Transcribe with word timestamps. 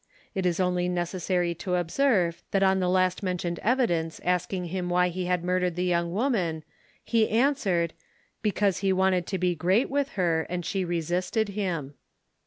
It 0.33 0.47
is 0.47 0.59
only 0.59 0.89
necessary 0.89 1.53
to 1.61 1.75
observe 1.75 2.41
that 2.49 2.63
on 2.63 2.79
the 2.79 2.89
last 2.89 3.21
mentioned 3.21 3.59
evidence 3.61 4.19
asking 4.23 4.65
him 4.73 4.89
why 4.89 5.09
he 5.09 5.25
had 5.25 5.43
murdered 5.43 5.75
the 5.75 5.85
young 5.85 6.11
woman, 6.11 6.63
he 7.03 7.29
answered, 7.29 7.93
"Because 8.41 8.79
he 8.79 8.91
wanted 8.91 9.27
to 9.27 9.37
be 9.37 9.53
great 9.53 9.91
with 9.91 10.13
her, 10.13 10.47
and 10.49 10.65
she 10.65 10.83
resisted 10.83 11.49
him." 11.49 11.93